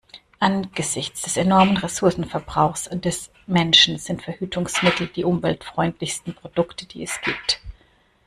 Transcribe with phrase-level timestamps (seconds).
[0.39, 7.61] Angesichts des enormen Ressourcenverbrauchs des Menschen sind Verhütungsmittel die umweltfreundlichsten Produkte, die es gibt.